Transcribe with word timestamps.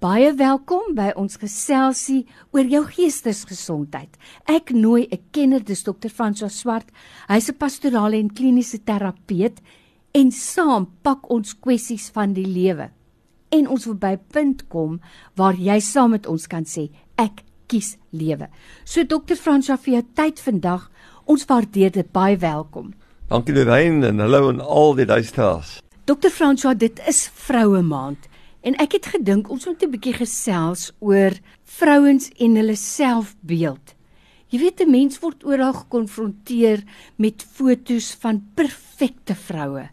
Baie 0.00 0.30
welkom 0.32 0.94
by 0.96 1.10
ons 1.20 1.34
geselsie 1.36 2.22
oor 2.56 2.64
jou 2.64 2.80
geestesgesondheid. 2.88 4.14
Ek 4.48 4.70
nooi 4.72 5.04
'n 5.12 5.20
kenner, 5.30 5.60
dis 5.60 5.82
Dr. 5.82 6.08
François 6.08 6.48
Swart. 6.48 6.88
Hy's 7.28 7.50
'n 7.50 7.58
pastorale 7.58 8.16
en 8.16 8.30
kliniese 8.32 8.78
terapeut 8.82 9.60
en 10.14 10.32
saam 10.32 10.88
pak 11.02 11.30
ons 11.30 11.52
kwessies 11.52 12.08
van 12.14 12.32
die 12.32 12.46
lewe. 12.46 12.88
En 13.50 13.68
ons 13.68 13.84
wil 13.84 13.94
by 13.94 14.12
'n 14.12 14.24
punt 14.32 14.68
kom 14.68 15.00
waar 15.36 15.54
jy 15.54 15.78
saam 15.80 16.10
met 16.10 16.26
ons 16.26 16.46
kan 16.46 16.64
sê 16.64 16.88
ek 17.18 17.44
kies 17.66 17.98
lewe. 18.10 18.48
So 18.84 19.04
Dr. 19.04 19.36
François 19.36 19.78
vir 19.78 19.94
jou 19.94 20.04
tyd 20.14 20.40
vandag. 20.40 20.90
Ons 21.26 21.44
waardeer 21.44 21.92
dit 21.92 22.10
baie 22.12 22.38
welkom. 22.38 22.94
Dankie 23.28 23.52
Lorraine 23.52 24.06
en 24.06 24.18
hallo 24.18 24.48
aan 24.48 24.60
al 24.60 24.94
die 24.94 25.06
luisteraars. 25.06 25.82
Dr. 26.06 26.30
François, 26.30 26.74
dit 26.74 26.98
is 27.06 27.28
vroue 27.34 27.82
maand. 27.82 28.29
En 28.60 28.76
ek 28.76 28.98
het 28.98 29.06
gedink 29.14 29.48
ons 29.48 29.66
moet 29.66 29.82
'n 29.82 29.90
bietjie 29.90 30.12
gesels 30.12 30.92
oor 31.00 31.32
vrouens 31.64 32.30
en 32.36 32.56
hulle 32.56 32.76
selfbeeld. 32.76 33.94
Jy 34.50 34.58
weet 34.58 34.80
'n 34.80 34.90
mens 34.90 35.18
word 35.18 35.44
oral 35.44 35.72
gekonfronteer 35.72 36.82
met 37.16 37.42
fotos 37.42 38.16
van 38.20 38.42
perfekte 38.54 39.34
vroue. 39.34 39.88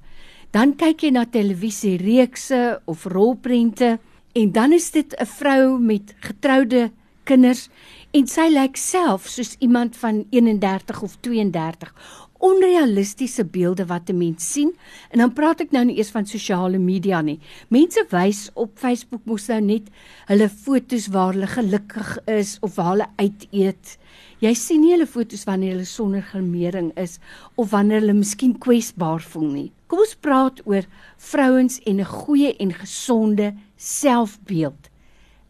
Dan 0.52 0.76
kyk 0.76 1.02
jy 1.02 1.10
na 1.10 1.26
televisiereekse 1.26 2.82
of 2.86 3.06
rolprente 3.06 4.00
en 4.34 4.52
dan 4.52 4.74
is 4.74 4.92
dit 4.92 5.16
'n 5.20 5.26
vrou 5.26 5.80
met 5.80 6.16
getroude 6.20 6.92
kinders 7.24 7.70
en 8.12 8.28
sy 8.28 8.48
lyk 8.50 8.76
self 8.76 9.28
soos 9.28 9.56
iemand 9.60 9.98
van 9.98 10.26
31 10.30 11.02
of 11.02 11.18
32 11.22 11.94
onrealistiese 12.40 13.46
beelde 13.46 13.86
wat 13.86 14.10
'n 14.10 14.18
mens 14.18 14.52
sien 14.52 14.72
en 15.12 15.20
dan 15.20 15.34
praat 15.34 15.62
ek 15.62 15.72
nou 15.72 15.86
nie 15.86 15.98
eers 15.98 16.12
van 16.12 16.26
sosiale 16.26 16.78
media 16.78 17.22
nie. 17.22 17.40
Mense 17.68 18.06
wys 18.10 18.50
op 18.54 18.72
Facebook 18.80 19.22
mos 19.26 19.48
nou 19.48 19.62
net 19.62 19.90
hulle 20.26 20.50
fotos 20.50 21.08
waar 21.08 21.34
hulle 21.34 21.48
gelukkig 21.48 22.18
is 22.26 22.58
of 22.62 22.76
waar 22.76 22.92
hulle 22.92 23.10
uit 23.16 23.48
eet. 23.52 23.98
Jy 24.40 24.54
sien 24.54 24.82
nie 24.82 24.92
hulle 24.92 25.08
fotos 25.08 25.44
wanneer 25.44 25.72
hulle 25.72 25.86
sonder 25.86 26.22
gemering 26.22 26.92
is 26.98 27.20
of 27.56 27.72
wanneer 27.72 28.00
hulle 28.00 28.14
miskien 28.14 28.58
kwesbaar 28.58 29.22
voel 29.22 29.50
nie. 29.50 29.72
Kom 29.88 30.00
ons 30.00 30.16
praat 30.16 30.62
oor 30.66 30.86
vrouens 31.18 31.80
en 31.86 32.00
'n 32.00 32.06
goeie 32.06 32.56
en 32.58 32.74
gesonde 32.74 33.54
selfbeeld. 33.78 34.90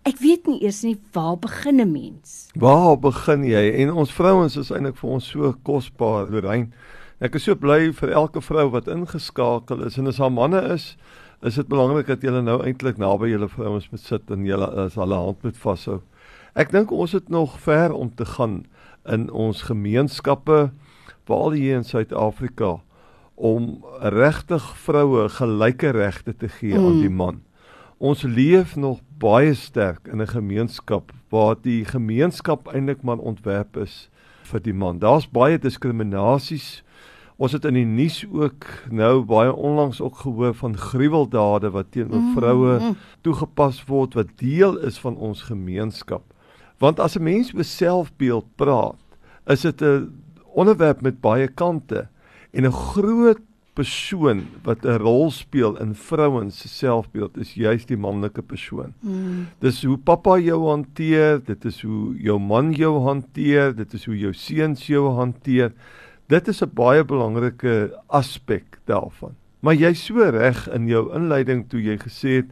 Ek 0.07 0.21
weet 0.23 0.45
nie 0.47 0.61
eers 0.63 0.85
nie 0.85 0.95
waar 1.11 1.35
begin 1.35 1.81
'n 1.83 1.91
mens. 1.91 2.47
Waar 2.55 2.95
begin 2.99 3.43
jy? 3.43 3.71
En 3.83 3.91
ons 3.91 4.13
vrouens 4.13 4.55
is 4.55 4.71
eintlik 4.71 4.95
vir 4.95 5.09
ons 5.09 5.27
so 5.27 5.53
kosbaar, 5.63 6.29
Lorraine. 6.31 6.71
Ek 7.19 7.35
is 7.35 7.43
so 7.43 7.55
bly 7.55 7.91
vir 7.91 8.11
elke 8.11 8.41
vrou 8.41 8.69
wat 8.69 8.87
ingeskakel 8.87 9.83
is 9.83 9.97
en 9.97 10.07
as 10.07 10.17
haar 10.17 10.31
manne 10.31 10.61
is, 10.73 10.95
is 11.43 11.55
dit 11.55 11.67
belangrik 11.67 12.07
dat 12.07 12.21
julle 12.21 12.41
nou 12.41 12.63
eintlik 12.63 12.97
naby 12.97 13.27
julle 13.33 13.49
vrouens 13.49 13.89
moet 13.91 13.99
sit 13.99 14.31
en 14.31 14.45
julle 14.45 14.67
as 14.85 14.95
hulle 14.95 15.15
hand 15.15 15.43
moet 15.43 15.57
vashou. 15.57 16.01
Ek 16.55 16.71
dink 16.71 16.91
ons 16.91 17.11
het 17.11 17.29
nog 17.29 17.59
ver 17.59 17.93
om 17.93 18.15
te 18.15 18.25
gaan 18.25 18.65
in 19.05 19.29
ons 19.31 19.61
gemeenskappe, 19.61 20.71
veral 21.25 21.51
hier 21.51 21.75
in 21.75 21.83
Suid-Afrika 21.83 22.79
om 23.35 23.83
regtig 23.99 24.63
vroue 24.77 25.27
gelyke 25.29 25.91
regte 25.91 26.33
te 26.33 26.47
gee 26.47 26.77
mm. 26.77 26.85
aan 26.85 27.01
die 27.01 27.09
man. 27.09 27.41
Ons 27.97 28.21
leef 28.21 28.75
nog 28.75 28.99
baie 29.17 29.53
sterk 29.57 30.07
in 30.07 30.21
'n 30.21 30.27
gemeenskap 30.27 31.11
waar 31.29 31.55
die 31.61 31.85
gemeenskap 31.85 32.67
eintlik 32.67 33.01
maar 33.01 33.17
ontwerp 33.17 33.77
is 33.77 34.09
vir 34.43 34.59
die 34.59 34.73
man. 34.73 34.99
Daar's 34.99 35.27
baie 35.27 35.57
diskriminasies. 35.57 36.83
Ons 37.37 37.51
het 37.51 37.65
in 37.65 37.73
die 37.73 37.85
nuus 37.85 38.25
ook 38.31 38.65
nou 38.89 39.23
baie 39.25 39.53
onlangs 39.53 40.01
ook 40.01 40.15
gehoor 40.15 40.53
van 40.53 40.77
gruweldade 40.77 41.69
wat 41.69 41.91
teenoor 41.91 42.21
mm, 42.21 42.33
vroue 42.35 42.79
mm. 42.79 42.95
toegepas 43.21 43.83
word 43.85 44.13
wat 44.13 44.27
deel 44.35 44.77
is 44.77 44.99
van 44.99 45.17
ons 45.17 45.41
gemeenskap. 45.41 46.23
Want 46.77 46.99
as 46.99 47.17
'n 47.17 47.23
mens 47.23 47.53
oor 47.53 47.63
selfbeeld 47.63 48.45
praat, 48.55 49.01
is 49.47 49.61
dit 49.61 49.81
'n 49.81 50.13
onderwerp 50.53 51.01
met 51.01 51.21
baie 51.21 51.47
kante 51.47 52.07
en 52.51 52.65
'n 52.65 52.71
groot 52.71 53.41
persoon 53.77 54.45
wat 54.65 54.85
'n 54.85 54.97
rol 54.97 55.31
speel 55.31 55.77
in 55.77 55.93
vrouens 55.95 56.57
se 56.59 56.67
selfbeeld 56.67 57.37
is 57.37 57.53
juis 57.53 57.85
die 57.85 57.97
manlike 57.97 58.41
persoon. 58.41 58.93
Mm. 58.99 59.47
Dis 59.59 59.83
hoe 59.83 59.97
pappa 59.97 60.37
jou 60.39 60.67
hanteer, 60.67 61.39
dit 61.45 61.65
is 61.65 61.81
hoe 61.81 62.17
jou 62.17 62.39
man 62.39 62.73
jou 62.73 62.99
hanteer, 63.05 63.75
dit 63.75 63.93
is 63.93 64.05
hoe 64.05 64.17
jou 64.17 64.33
seuns 64.33 64.87
jou 64.87 65.09
hanteer. 65.13 65.73
Dit 66.27 66.47
is 66.47 66.61
'n 66.61 66.73
baie 66.73 67.03
belangrike 67.03 67.93
aspek 68.07 68.79
daarvan. 68.85 69.35
Maar 69.59 69.75
jy's 69.75 70.05
so 70.05 70.29
reg 70.29 70.67
in 70.69 70.87
jou 70.87 71.13
inleiding 71.13 71.69
toe 71.69 71.81
jy 71.81 71.97
gesê 71.97 72.29
het 72.41 72.51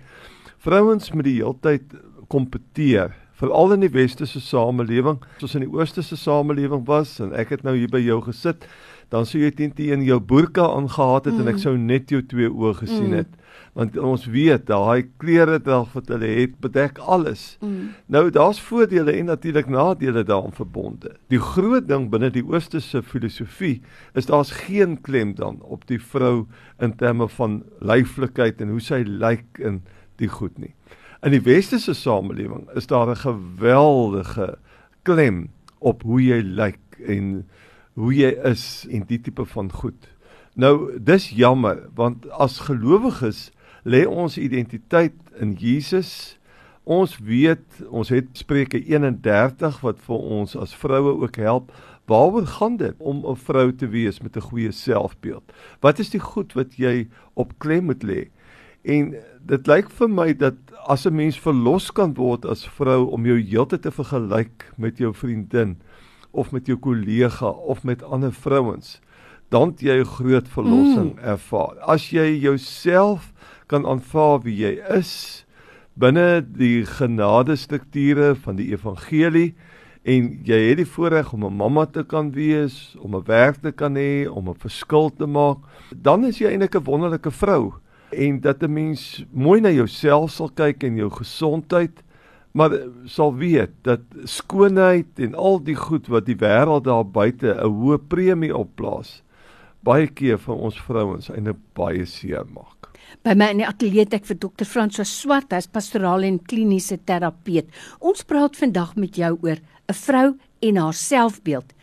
vrouens 0.58 1.12
moet 1.12 1.24
die 1.24 1.42
heeltyd 1.42 1.84
kompeteer 2.28 3.14
veral 3.40 3.74
in 3.76 3.84
die 3.84 3.92
westerse 3.92 4.40
samelewing 4.42 5.20
soos 5.42 5.56
in 5.56 5.66
die 5.66 5.72
oosterse 5.74 6.18
samelewing 6.18 6.86
was 6.88 7.20
en 7.20 7.34
ek 7.34 7.50
het 7.50 7.64
nou 7.68 7.76
hier 7.76 7.92
by 7.92 8.00
jou 8.00 8.22
gesit 8.22 8.66
dan 9.10 9.26
sou 9.26 9.42
jy 9.42 9.52
teen 9.52 9.74
teen 9.74 10.04
jou 10.04 10.20
boerka 10.20 10.66
aangehaat 10.66 11.26
het 11.26 11.34
mm. 11.34 11.42
en 11.42 11.48
ek 11.48 11.60
mm. 11.60 11.64
sou 11.66 11.78
net 11.78 12.10
jou 12.10 12.22
twee 12.26 12.50
oë 12.50 12.74
gesien 12.82 13.12
mm. 13.12 13.20
het 13.24 13.42
want 13.76 13.98
ons 14.00 14.24
weet 14.32 14.68
daai 14.70 15.04
klere 15.20 15.60
wat 15.66 16.08
hulle 16.08 16.28
het 16.28 16.54
bedek 16.64 17.00
alles. 17.00 17.58
Mm. 17.60 17.92
Nou 18.08 18.30
daar's 18.32 18.60
voordele 18.64 19.12
en 19.12 19.26
natuurlik 19.26 19.68
nadele 19.68 20.24
daaraan 20.24 20.56
verbonde. 20.56 21.12
Die 21.28 21.40
groot 21.40 21.88
ding 21.88 22.08
binne 22.10 22.32
die 22.32 22.44
oosterse 22.48 23.04
filosofie 23.04 23.82
is 24.14 24.26
daar's 24.32 24.52
geen 24.64 25.02
klem 25.02 25.36
dan 25.36 25.60
op 25.62 25.84
die 25.88 26.00
vrou 26.00 26.48
in 26.80 26.96
terme 26.96 27.28
van 27.28 27.64
lyflikheid 27.80 28.62
en 28.62 28.72
hoe 28.72 28.80
sy 28.80 29.04
lyk 29.04 29.60
in 29.60 29.82
die 30.24 30.32
goed 30.32 30.56
nie. 30.58 30.72
In 31.26 31.36
die 31.36 31.44
westerse 31.44 31.94
samelewing 31.94 32.70
is 32.76 32.88
daar 32.88 33.10
'n 33.12 33.24
geweldige 33.28 34.58
klem 35.04 35.50
op 35.80 36.04
hoe 36.04 36.22
jy 36.24 36.42
lyk 36.42 36.80
en 37.08 37.46
hoe 37.96 38.12
jy 38.14 38.32
is 38.48 38.86
en 38.92 39.06
die 39.08 39.20
tipe 39.22 39.46
van 39.46 39.72
goed. 39.72 40.10
Nou 40.56 41.00
dis 41.00 41.30
jammer 41.36 41.86
want 41.96 42.28
as 42.32 42.62
gelowiges 42.68 43.50
lê 43.84 44.06
ons 44.08 44.38
identiteit 44.40 45.16
in 45.40 45.56
Jesus. 45.60 46.38
Ons 46.86 47.18
weet 47.18 47.82
ons 47.90 48.10
het 48.14 48.30
Spreuke 48.38 48.80
31 48.80 49.82
wat 49.84 50.00
vir 50.06 50.30
ons 50.38 50.56
as 50.60 50.76
vroue 50.76 51.16
ook 51.24 51.40
help. 51.42 51.72
Waaroor 52.06 52.46
gaan 52.48 52.78
dit 52.78 52.96
om 53.00 53.26
'n 53.26 53.36
vrou 53.36 53.72
te 53.74 53.88
wees 53.88 54.22
met 54.22 54.38
'n 54.38 54.48
goeie 54.50 54.72
selfbeeld? 54.72 55.44
Wat 55.82 56.00
is 56.00 56.10
die 56.10 56.20
goed 56.20 56.54
wat 56.54 56.78
jy 56.78 57.08
op 57.34 57.58
klem 57.58 57.86
moet 57.86 58.04
lê? 58.04 58.30
En 58.84 59.16
dit 59.46 59.68
lyk 59.68 59.90
vir 59.90 60.10
my 60.10 60.34
dat 60.34 60.56
as 60.88 61.06
'n 61.06 61.16
mens 61.16 61.40
verlos 61.40 61.92
kan 61.92 62.14
word 62.14 62.46
as 62.46 62.68
vrou 62.68 63.10
om 63.10 63.26
jou 63.26 63.40
heeltyd 63.40 63.82
te 63.82 63.92
vergelyk 63.92 64.72
met 64.78 64.98
jou 64.98 65.14
vriendin, 65.14 65.78
of 66.36 66.52
met 66.52 66.68
jou 66.68 66.78
kollega 66.78 67.50
of 67.50 67.84
met 67.84 68.04
ander 68.04 68.34
vrouens, 68.34 69.00
dan 69.50 69.72
het 69.72 69.82
jy 69.82 70.00
'n 70.00 70.14
groot 70.20 70.48
verlossing 70.48 71.16
mm. 71.16 71.24
ervaar. 71.24 71.80
As 71.80 72.10
jy 72.10 72.38
jouself 72.40 73.34
kan 73.68 73.86
aanvaar 73.86 74.42
wie 74.44 74.56
jy 74.56 74.80
is 74.98 75.46
binne 75.96 76.44
die 76.44 76.84
genadestrukture 76.86 78.36
van 78.36 78.58
die 78.60 78.68
evangelie 78.74 79.56
en 80.04 80.28
jy 80.46 80.60
het 80.70 80.78
die 80.78 80.86
voorreg 80.86 81.32
om 81.34 81.46
'n 81.46 81.56
mamma 81.56 81.86
te 81.86 82.04
kan 82.04 82.32
wees, 82.32 82.96
om 83.00 83.16
'n 83.16 83.24
werk 83.26 83.62
te 83.62 83.72
kan 83.72 83.96
hê, 83.96 84.28
om 84.30 84.50
'n 84.50 84.60
verskil 84.60 85.10
te 85.10 85.26
maak, 85.26 85.58
dan 85.96 86.26
is 86.26 86.38
jy 86.38 86.52
eintlik 86.52 86.76
'n 86.76 86.84
wonderlike 86.84 87.32
vrou 87.32 87.74
en 88.12 88.42
dat 88.42 88.62
'n 88.64 88.74
mens 88.74 89.26
mooi 89.32 89.62
na 89.62 89.70
jouself 89.70 90.32
sal 90.32 90.50
kyk 90.50 90.84
en 90.84 90.96
jou 90.96 91.10
gesondheid 91.10 92.04
maar 92.56 92.72
sal 93.12 93.34
weet 93.36 93.74
dat 93.84 94.00
skoonheid 94.24 95.20
en 95.20 95.36
al 95.36 95.60
die 95.60 95.76
goed 95.76 96.08
wat 96.08 96.26
die 96.30 96.38
wêreld 96.40 96.88
daar 96.88 97.04
buite 97.04 97.52
'n 97.52 97.68
hoë 97.68 98.00
premie 98.08 98.56
opplaas 98.56 99.22
baie 99.86 100.08
keer 100.08 100.40
vir 100.42 100.56
ons 100.56 100.78
vrouens 100.88 101.30
eintlik 101.30 101.60
baie 101.78 102.06
seer 102.10 102.46
maak. 102.50 102.90
By 103.26 103.36
my 103.38 103.52
in 103.54 103.62
die 103.62 103.68
ateljee 103.68 104.08
ek 104.18 104.26
vir 104.26 104.40
dokter 104.42 104.66
Fransoa 104.66 105.06
Swart, 105.06 105.54
hy's 105.54 105.70
pastoraal 105.70 106.26
en 106.28 106.40
kliniese 106.40 106.98
terapeut. 107.06 107.70
Ons 108.00 108.26
praat 108.28 108.58
vandag 108.58 108.96
met 108.96 109.18
jou 109.18 109.38
oor 109.46 109.60
'n 109.90 109.94
vrou 109.94 110.38
en 110.62 110.78
haar 110.78 110.94
selfbeeld. 110.94 111.74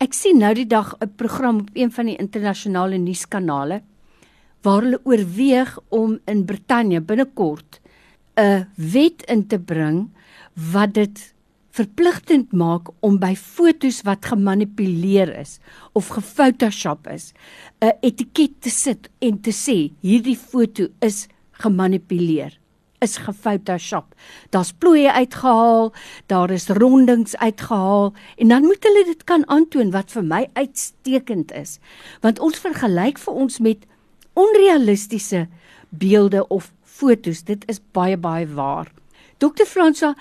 Ek 0.00 0.12
sien 0.14 0.38
nou 0.38 0.54
die 0.54 0.66
dag 0.66 0.94
'n 1.00 1.14
program 1.16 1.60
op 1.60 1.70
een 1.74 1.90
van 1.90 2.06
die 2.06 2.16
internasionale 2.16 2.98
nuuskanale 2.98 3.82
waar 4.62 4.82
hulle 4.82 5.00
oorweeg 5.04 5.78
om 5.90 6.18
in 6.26 6.44
Brittanje 6.44 7.00
binnekort 7.00 7.81
'n 8.36 8.66
wet 8.76 9.22
in 9.28 9.46
te 9.46 9.58
bring 9.58 10.10
wat 10.72 10.94
dit 10.94 11.34
verpligtend 11.72 12.52
maak 12.52 12.88
om 13.00 13.18
by 13.18 13.34
fotos 13.34 14.02
wat 14.04 14.28
gemanipuleer 14.28 15.32
is 15.40 15.58
of 15.92 16.08
gefotoshop 16.08 17.06
is 17.08 17.32
'n 17.80 17.92
etiket 18.00 18.60
te 18.60 18.70
sit 18.70 19.08
en 19.20 19.40
te 19.40 19.52
sê 19.52 19.92
hierdie 20.00 20.36
foto 20.36 20.88
is 21.00 21.28
gemanipuleer 21.52 22.58
is 23.02 23.16
gefotoshop. 23.16 24.14
Daar's 24.50 24.72
plooie 24.72 25.12
uitgehaal, 25.12 25.92
daar 26.26 26.50
is 26.50 26.68
rondings 26.68 27.36
uitgehaal 27.36 28.12
en 28.36 28.48
dan 28.48 28.62
moet 28.62 28.84
hulle 28.84 29.04
dit 29.04 29.24
kan 29.24 29.48
aantoon 29.48 29.90
wat 29.90 30.12
vir 30.14 30.24
my 30.24 30.42
uitstekend 30.52 31.52
is. 31.52 31.78
Want 32.20 32.38
ons 32.38 32.62
vergelyk 32.62 33.18
vir 33.18 33.34
ons 33.34 33.58
met 33.58 33.86
onrealistiese 34.38 35.48
beelde 35.92 36.46
of 36.48 36.72
fotos. 36.82 37.44
Dit 37.44 37.64
is 37.70 37.80
baie 37.92 38.16
baie 38.16 38.46
waar. 38.48 38.90
Dokter 39.38 39.66
Fransa, 39.66 40.14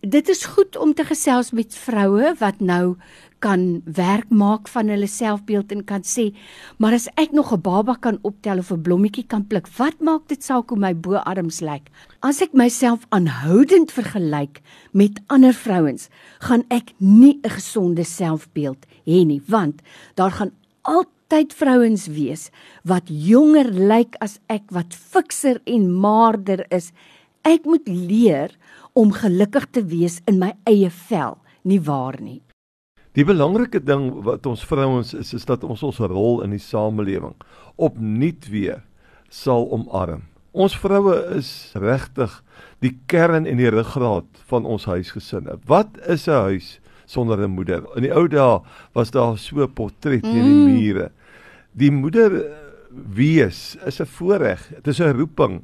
dit 0.00 0.28
is 0.28 0.44
goed 0.44 0.76
om 0.76 0.94
te 0.94 1.04
gesels 1.04 1.50
met 1.52 1.74
vroue 1.76 2.34
wat 2.40 2.60
nou 2.60 2.96
kan 3.40 3.80
werk 3.84 4.28
maak 4.28 4.68
van 4.68 4.88
hulle 4.92 5.08
selfbeeld 5.08 5.72
en 5.72 5.84
kan 5.88 6.02
sê, 6.04 6.28
maar 6.76 6.92
as 6.92 7.08
ek 7.16 7.32
nog 7.32 7.52
'n 7.52 7.60
baba 7.60 7.94
kan 7.94 8.18
optel 8.22 8.58
of 8.58 8.70
'n 8.72 8.82
blommetjie 8.82 9.24
kan 9.26 9.46
pluk, 9.46 9.68
wat 9.76 10.00
maak 10.00 10.28
dit 10.28 10.44
saak 10.44 10.68
hoe 10.68 10.78
my 10.78 10.94
boarms 10.94 11.60
lyk? 11.60 11.88
As 12.20 12.40
ek 12.42 12.52
myself 12.52 13.06
aanhoudend 13.08 13.92
vergelyk 13.92 14.60
met 14.92 15.20
ander 15.26 15.54
vrouens, 15.54 16.08
gaan 16.40 16.64
ek 16.68 16.92
nie 16.98 17.40
'n 17.42 17.50
gesonde 17.50 18.04
selfbeeld 18.04 18.86
hê 19.06 19.24
nie, 19.24 19.42
want 19.46 19.80
daar 20.14 20.30
gaan 20.30 20.52
altyd 20.82 21.19
vrouens 21.54 22.06
wees 22.10 22.50
wat 22.84 23.08
jonger 23.08 23.70
lyk 23.70 24.16
as 24.20 24.38
ek, 24.48 24.66
wat 24.70 24.94
fikser 24.94 25.60
en 25.66 25.90
maarder 25.92 26.66
is. 26.70 26.92
Ek 27.46 27.64
moet 27.64 27.86
leer 27.88 28.50
om 28.94 29.12
gelukkig 29.12 29.70
te 29.70 29.82
wees 29.86 30.20
in 30.26 30.38
my 30.38 30.54
eie 30.66 30.90
vel, 30.90 31.38
nie 31.62 31.80
waar 31.80 32.20
nie? 32.20 32.40
Die 33.14 33.24
belangrike 33.24 33.80
ding 33.82 34.10
wat 34.22 34.46
ons 34.46 34.64
vrouens 34.64 35.14
is 35.14 35.32
is 35.34 35.46
dat 35.46 35.64
ons 35.64 35.82
ons 35.82 35.98
rol 35.98 36.42
in 36.44 36.50
die 36.50 36.62
samelewing 36.62 37.34
opnuut 37.76 38.50
weer 38.50 38.82
sal 39.30 39.70
omarm. 39.70 40.26
Ons 40.50 40.74
vroue 40.74 41.14
is 41.36 41.72
regtig 41.78 42.42
die 42.82 42.96
kern 43.06 43.46
en 43.46 43.58
die 43.58 43.70
ruggraat 43.70 44.42
van 44.50 44.66
ons 44.66 44.88
huisgesinne. 44.90 45.60
Wat 45.66 45.98
is 46.06 46.26
'n 46.26 46.42
huis 46.50 46.79
sonder 47.10 47.42
'n 47.42 47.50
moeder? 47.50 47.82
In 47.96 48.06
die 48.06 48.14
ou 48.14 48.28
dae 48.28 48.60
was 48.94 49.10
daar 49.10 49.38
so 49.38 49.62
'n 49.62 49.74
portret 49.74 50.22
teen 50.22 50.44
die 50.44 50.60
mm. 50.62 50.74
mure. 50.74 51.10
Die 51.72 51.90
moeder 51.90 52.46
wees 52.90 53.76
is 53.86 54.00
'n 54.00 54.06
voorreg. 54.06 54.68
Dit 54.68 54.86
is 54.86 55.00
'n 55.00 55.16
roeping. 55.18 55.62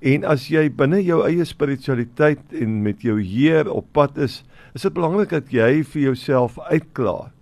En 0.00 0.24
as 0.24 0.48
jy 0.48 0.70
binne 0.72 1.02
jou 1.04 1.20
eie 1.26 1.44
spiritualiteit 1.44 2.40
en 2.56 2.82
met 2.82 3.02
jou 3.02 3.20
Heer 3.20 3.68
op 3.70 3.86
pad 3.92 4.18
is, 4.18 4.44
is 4.74 4.82
dit 4.82 4.94
belangrik 4.96 5.28
dat 5.28 5.50
jy 5.52 5.82
vir 5.84 6.02
jouself 6.02 6.58
uitklaar. 6.58 7.32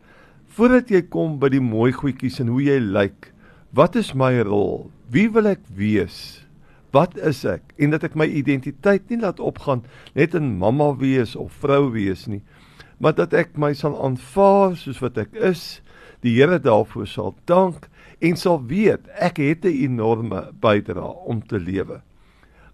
Voordat 0.57 0.91
jy 0.91 1.03
kom 1.03 1.39
by 1.39 1.49
die 1.49 1.63
mooi 1.63 1.93
goedjies 1.93 2.41
en 2.41 2.49
hoe 2.49 2.63
jy 2.63 2.81
lyk, 2.81 3.33
wat 3.71 3.97
is 3.97 4.15
my 4.15 4.41
rol? 4.41 4.91
Wie 5.11 5.29
wil 5.31 5.47
ek 5.47 5.61
wees? 5.77 6.43
Wat 6.91 7.15
is 7.21 7.45
ek? 7.45 7.63
En 7.79 7.93
dat 7.95 8.03
ek 8.09 8.17
my 8.17 8.27
identiteit 8.27 9.07
nie 9.13 9.21
laat 9.21 9.39
opgaan 9.39 9.85
net 10.17 10.35
in 10.35 10.57
mamma 10.59 10.91
wees 10.99 11.37
of 11.37 11.53
vrou 11.63 11.93
wees 11.93 12.27
nie, 12.27 12.41
maar 12.99 13.15
dat 13.15 13.33
ek 13.33 13.57
my 13.57 13.73
sal 13.75 13.95
aanvaar 14.05 14.77
soos 14.77 15.01
wat 15.03 15.19
ek 15.19 15.35
is, 15.35 15.81
die 16.23 16.35
Here 16.39 16.59
daarvoor 16.59 17.07
sal 17.07 17.35
dank 17.47 17.89
en 18.19 18.37
sal 18.37 18.59
weet 18.67 19.07
ek 19.15 19.39
het 19.39 19.65
'n 19.65 19.75
enorme 19.87 20.51
bydrae 20.61 21.15
om 21.27 21.43
te 21.47 21.59
lewe. 21.59 22.03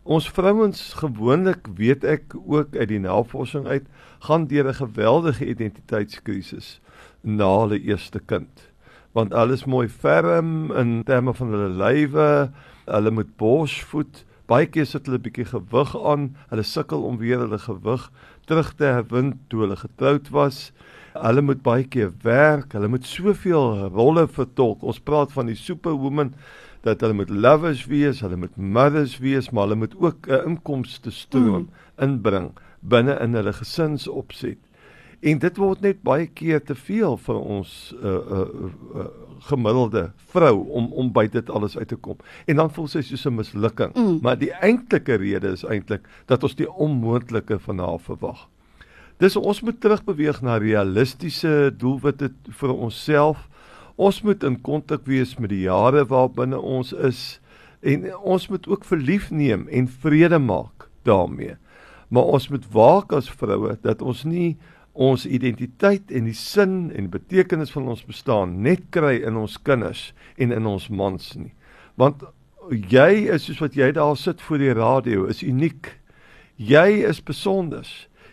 Ons 0.04 0.28
vrouens 0.28 0.92
gewoonlik 1.00 1.66
weet 1.76 2.04
ek 2.04 2.34
ook 2.36 2.76
uit 2.76 2.88
die 2.88 3.00
navorsing 3.00 3.66
uit 3.66 3.86
gaan 4.28 4.46
deur 4.46 4.68
'n 4.68 4.74
geweldige 4.74 5.46
identiteitskrisis 5.46 6.80
na 7.22 7.48
hulle 7.60 7.80
eerste 7.80 8.20
kind. 8.20 8.68
Want 9.12 9.34
alles 9.34 9.64
mooi 9.64 9.88
ferm 9.88 10.72
in 10.72 11.04
terme 11.04 11.34
van 11.34 11.48
hulle 11.48 11.68
lywe, 11.68 12.50
hulle 12.84 13.10
moet 13.10 13.36
borsvoed, 13.36 14.24
baie 14.46 14.66
keer 14.66 14.86
sit 14.86 15.06
hulle 15.06 15.18
bietjie 15.18 15.46
gewig 15.48 15.96
aan, 15.96 16.36
hulle 16.50 16.62
sukkel 16.62 17.02
om 17.02 17.16
weer 17.16 17.38
hulle 17.38 17.58
gewig 17.58 18.10
terug 18.48 18.74
te 18.78 18.84
herwin 18.84 19.34
toe 19.48 19.64
hulle 19.64 19.76
getroud 19.76 20.28
was. 20.34 20.72
Hulle 21.14 21.44
moet 21.46 21.62
baie 21.62 21.86
keer 21.86 22.10
werk, 22.22 22.72
hulle 22.74 22.90
moet 22.90 23.06
soveel 23.06 23.88
rolle 23.94 24.26
vertolk. 24.28 24.82
Ons 24.82 25.00
praat 25.00 25.32
van 25.32 25.46
die 25.50 25.58
superwoman 25.58 26.34
dat 26.84 27.00
hulle 27.00 27.16
moet 27.16 27.30
lovers 27.30 27.86
wees, 27.88 28.20
hulle 28.20 28.36
moet 28.36 28.56
mothers 28.56 29.16
wees, 29.22 29.50
maar 29.50 29.68
hulle 29.68 29.80
moet 29.86 29.94
ook 29.96 30.28
'n 30.28 30.44
inkomste 30.50 31.10
stroom 31.10 31.68
mm. 31.68 31.70
inbring 32.06 32.52
binne 32.80 33.16
in 33.20 33.34
hulle 33.34 33.52
gesinsopset. 33.52 34.58
En 35.24 35.38
dit 35.40 35.60
word 35.60 35.80
net 35.84 36.02
baie 36.04 36.26
keer 36.26 36.60
te 36.60 36.76
veel 36.76 37.16
vir 37.26 37.38
ons 37.40 37.70
uh 38.00 38.16
uh, 38.38 38.48
uh 38.94 39.12
gemiddelde 39.44 40.06
vrou 40.32 40.54
om 40.72 40.86
om 40.92 41.10
by 41.12 41.26
dit 41.28 41.50
alles 41.50 41.74
uit 41.76 41.88
te 41.88 41.96
kom. 42.00 42.16
En 42.48 42.56
dan 42.56 42.70
voel 42.72 42.86
sy 42.88 43.02
soos 43.04 43.26
'n 43.26 43.34
mislukking. 43.34 43.92
Mm. 43.94 44.18
Maar 44.22 44.38
die 44.38 44.52
eintlike 44.52 45.16
rede 45.20 45.52
is 45.52 45.64
eintlik 45.64 46.08
dat 46.26 46.42
ons 46.42 46.54
die 46.54 46.70
onmoontlike 46.70 47.58
van 47.58 47.78
haar 47.78 48.00
verwag. 48.00 48.48
Dis 49.18 49.36
ons 49.36 49.60
moet 49.60 49.80
terugbeweeg 49.80 50.40
na 50.42 50.56
realistiese 50.56 51.74
doelwitte 51.76 52.30
vir 52.48 52.72
onsself 52.72 53.48
Ons 53.94 54.22
moet 54.26 54.42
in 54.42 54.56
kontak 54.58 55.04
wees 55.06 55.36
met 55.38 55.52
die 55.52 55.64
jare 55.68 56.02
waarbinne 56.10 56.58
ons 56.58 56.90
is 56.92 57.38
en 57.86 58.08
ons 58.16 58.46
moet 58.50 58.64
ook 58.66 58.86
verlief 58.88 59.28
neem 59.30 59.68
en 59.70 59.86
vrede 59.86 60.38
maak 60.42 60.88
daarmee. 61.06 61.54
Maar 62.08 62.32
ons 62.34 62.48
moet 62.50 62.64
waak 62.74 63.12
as 63.14 63.30
vroue 63.30 63.76
dat 63.84 64.02
ons 64.02 64.24
nie 64.26 64.56
ons 64.94 65.26
identiteit 65.26 66.12
en 66.14 66.28
die 66.28 66.36
sin 66.38 66.92
en 66.94 67.10
betekenis 67.10 67.72
van 67.74 67.88
ons 67.90 68.04
bestaan 68.06 68.60
net 68.62 68.86
kry 68.94 69.16
in 69.26 69.36
ons 69.36 69.58
kinders 69.66 70.12
en 70.38 70.54
in 70.54 70.66
ons 70.70 70.86
mans 70.88 71.34
nie. 71.34 71.52
Want 71.98 72.22
jy 72.70 73.26
is 73.34 73.48
soos 73.48 73.60
wat 73.62 73.76
jy 73.76 73.90
daar 73.94 74.16
sit 74.16 74.42
voor 74.46 74.62
die 74.62 74.74
radio 74.78 75.26
is 75.30 75.42
uniek. 75.42 75.90
Jy 76.56 77.04
is 77.10 77.20
besonder. 77.20 77.86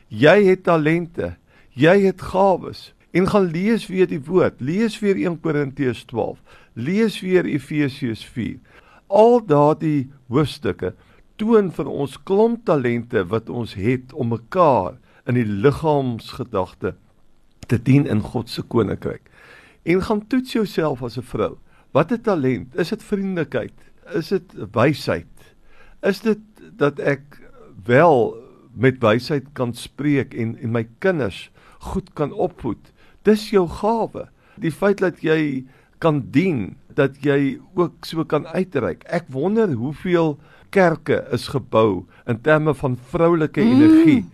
Jy 0.08 0.38
het 0.52 0.64
talente. 0.70 1.36
Jy 1.74 1.98
het 2.06 2.22
gawes 2.32 2.92
en 3.12 3.28
gaan 3.28 3.50
lees 3.52 3.88
weer 3.90 4.08
die 4.08 4.22
woord. 4.24 4.62
Lees 4.62 5.00
weer 5.02 5.18
1 5.18 5.40
Korintiërs 5.44 6.06
12. 6.12 6.38
Lees 6.74 7.20
weer 7.26 7.48
Efesiërs 7.50 8.24
4. 8.24 8.60
Al 9.12 9.42
daardie 9.44 10.12
hoofstukke 10.32 10.94
toon 11.42 11.72
vir 11.74 11.90
ons 11.90 12.16
klomp 12.24 12.62
talente 12.70 13.24
wat 13.28 13.50
ons 13.50 13.74
het 13.76 14.14
om 14.14 14.32
mekaar 14.36 15.01
in 15.30 15.38
die 15.38 15.46
liggaamsgedagte 15.46 16.96
te 17.68 17.80
dien 17.82 18.08
in 18.10 18.22
God 18.22 18.50
se 18.50 18.62
koninkryk. 18.62 19.30
En 19.84 20.04
gaan 20.04 20.28
toets 20.28 20.54
jouself 20.54 21.04
as 21.04 21.18
'n 21.18 21.24
vrou. 21.24 21.58
Wat 21.92 22.12
'n 22.12 22.22
talent? 22.22 22.76
Is 22.76 22.90
dit 22.90 23.04
vriendelikheid? 23.04 23.74
Is 24.14 24.28
dit 24.28 24.54
wysheid? 24.72 25.56
Is 26.02 26.20
dit 26.20 26.40
dat 26.78 27.00
ek 27.00 27.40
wel 27.86 28.36
met 28.74 29.00
wysheid 29.00 29.46
kan 29.54 29.74
spreek 29.74 30.34
en 30.34 30.58
en 30.58 30.72
my 30.72 30.88
kinders 31.00 31.52
goed 31.80 32.14
kan 32.14 32.32
opvoed? 32.32 32.92
Dis 33.22 33.50
jou 33.50 33.68
gawe. 33.68 34.30
Die 34.56 34.72
feit 34.72 34.98
dat 34.98 35.22
jy 35.22 35.66
kan 35.98 36.24
dien, 36.32 36.78
dat 36.94 37.22
jy 37.22 37.60
ook 37.74 38.06
so 38.06 38.24
kan 38.26 38.48
uitreik. 38.48 39.04
Ek 39.04 39.26
wonder 39.30 39.72
hoeveel 39.72 40.40
kerke 40.70 41.28
is 41.32 41.48
gebou 41.48 42.06
in 42.28 42.42
terme 42.42 42.74
van 42.74 42.98
vroulike 43.12 43.62
mm. 43.62 44.32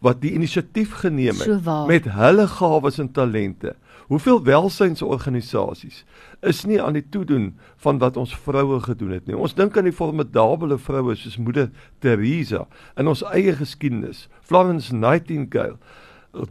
Wat 0.00 0.20
die 0.22 0.32
inisiatief 0.32 0.94
geneem 1.02 1.36
het 1.36 1.48
so 1.48 1.86
met 1.88 2.08
hulle 2.08 2.46
gawes 2.48 2.98
en 2.98 3.12
talente. 3.12 3.74
Hoeveel 4.10 4.40
welsynsorganisasies 4.42 6.04
is 6.40 6.64
nie 6.66 6.80
aan 6.82 6.96
die 6.96 7.04
toedoen 7.14 7.52
van 7.84 8.00
wat 8.02 8.16
ons 8.16 8.34
vroue 8.34 8.80
gedoen 8.82 9.12
het 9.14 9.28
nie. 9.28 9.36
Ons 9.36 9.54
dink 9.54 9.76
aan 9.76 9.86
die 9.86 9.94
formidable 9.94 10.78
vroue 10.78 11.14
soos 11.14 11.36
moeder 11.38 11.68
Teresa 12.00 12.64
in 12.98 13.12
ons 13.12 13.22
eie 13.30 13.54
geskiedenis, 13.56 14.26
Florence 14.42 14.94
Nightingale 14.94 15.78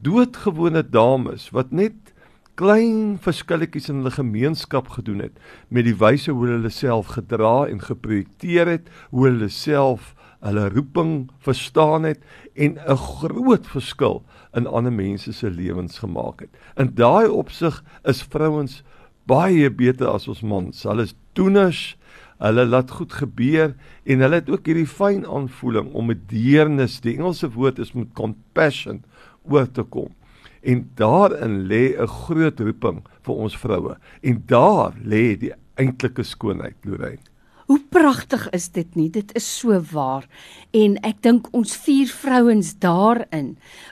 doodgewone 0.03 0.83
dames 0.83 1.49
wat 1.55 1.71
net 1.71 2.13
klein 2.59 3.15
verskilletjies 3.23 3.87
in 3.91 4.01
hulle 4.01 4.11
gemeenskap 4.11 4.89
gedoen 4.97 5.21
het 5.23 5.37
met 5.71 5.87
die 5.87 5.95
wyse 5.95 6.33
hoe 6.35 6.49
hulle 6.49 6.71
self 6.73 7.13
gedra 7.15 7.69
en 7.69 7.79
geprojekteer 7.79 8.67
het, 8.67 8.89
hoe 9.13 9.29
hulle 9.29 9.47
self 9.53 10.13
hulle 10.45 10.69
roeping 10.69 11.29
verstaan 11.43 12.03
het 12.03 12.19
en 12.55 12.77
'n 12.79 12.97
groot 12.97 13.67
verskil 13.67 14.23
in 14.53 14.67
ander 14.67 14.93
mense 14.93 15.33
se 15.33 15.49
lewens 15.49 15.99
gemaak 15.99 16.39
het. 16.39 16.49
In 16.75 16.91
daai 16.95 17.27
opsig 17.27 17.83
is 18.03 18.23
vrouens 18.23 18.83
baie 19.25 19.69
beter 19.69 20.07
as 20.07 20.27
ons 20.27 20.41
mans. 20.41 20.83
Hulle 20.83 21.03
is 21.03 21.15
doeners, 21.33 21.97
hulle 22.39 22.65
laat 22.65 22.91
goed 22.91 23.13
gebeur 23.13 23.75
en 24.05 24.19
hulle 24.19 24.39
het 24.39 24.49
ook 24.49 24.65
hierdie 24.65 24.87
fyn 24.87 25.25
aanvoeling 25.25 25.91
om 25.93 26.05
met 26.05 26.29
deernis, 26.29 27.01
die 27.01 27.17
Engelse 27.17 27.51
woord 27.51 27.79
is 27.79 27.93
met 27.93 28.13
compassion 28.13 29.03
oor 29.43 29.67
te 29.71 29.83
kom. 29.83 30.15
En 30.61 30.89
daarin 30.95 31.67
lê 31.67 31.95
'n 31.95 32.07
groot 32.07 32.59
roeping 32.59 33.03
vir 33.21 33.35
ons 33.35 33.57
vroue. 33.57 33.97
En 34.21 34.43
daar 34.45 34.93
lê 35.03 35.37
die 35.37 35.53
eintlike 35.75 36.23
skoonheid, 36.23 36.75
Lorraine. 36.83 37.23
Hoe 37.69 37.81
pragtig 37.89 38.47
is 38.49 38.71
dit 38.73 38.95
nie? 38.97 39.11
Dit 39.13 39.29
is 39.37 39.45
so 39.59 39.77
waar. 39.91 40.25
En 40.73 40.95
ek 41.05 41.19
dink 41.21 41.51
ons 41.53 41.75
vier 41.85 42.09
vrouens 42.09 42.71
daarin 42.81 43.51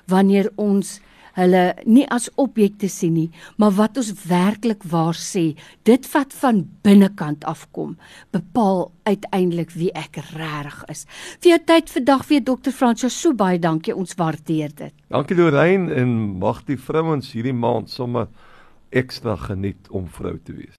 wanneer 0.10 0.50
ons 0.58 0.96
hulle 1.38 1.62
nie 1.86 2.08
as 2.10 2.26
objekte 2.42 2.90
sien 2.90 3.14
nie, 3.14 3.28
maar 3.62 3.76
wat 3.78 4.00
ons 4.02 4.10
werklik 4.26 4.82
waar 4.90 5.14
sê, 5.14 5.52
dit 5.86 6.10
wat 6.16 6.34
van 6.40 6.64
binnekant 6.82 7.46
afkom, 7.46 7.94
bepaal 8.34 8.88
uiteindelik 9.06 9.76
wie 9.78 9.92
ek 9.94 10.18
regtig 10.32 10.82
is. 10.96 11.06
Vir 11.38 11.54
jou 11.54 11.62
tyd 11.70 11.94
vandag 12.00 12.26
weer 12.32 12.46
Dr. 12.50 12.74
Fransjo, 12.74 13.14
so 13.14 13.38
baie 13.38 13.62
dankie, 13.62 13.94
ons 13.94 14.18
waardeer 14.18 14.74
dit. 14.74 14.98
Dankie 15.14 15.38
Lorraine 15.38 15.94
en 16.02 16.18
mag 16.42 16.66
die 16.66 16.82
vrouens 16.82 17.30
hierdie 17.38 17.54
maand 17.54 17.94
sommer 17.94 18.32
ekstra 18.90 19.38
geniet 19.38 19.94
om 19.94 20.10
vrou 20.10 20.40
te 20.42 20.58
wees. 20.58 20.76